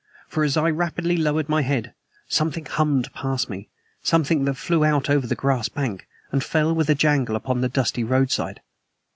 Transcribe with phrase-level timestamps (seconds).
[0.27, 1.93] For as I rapidly lowered my head,
[2.27, 3.69] something hummed past me,
[4.01, 7.69] something that flew out over the grass bank, and fell with a jangle upon the
[7.69, 8.61] dusty roadside.